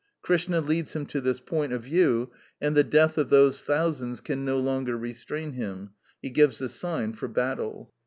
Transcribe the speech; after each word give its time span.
Krishna 0.23 0.61
leads 0.61 0.95
him 0.95 1.05
to 1.05 1.21
this 1.21 1.39
point 1.39 1.73
of 1.73 1.83
view, 1.83 2.31
and 2.59 2.75
the 2.75 2.83
death 2.83 3.19
of 3.19 3.29
those 3.29 3.61
thousands 3.61 4.19
can 4.19 4.43
no 4.43 4.57
longer 4.57 4.97
restrain 4.97 5.51
him; 5.51 5.91
he 6.23 6.31
gives 6.31 6.57
the 6.57 6.69
sign 6.69 7.13
for 7.13 7.27
battle. 7.27 7.93